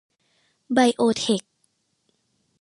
[0.73, 1.41] ไบโอเทค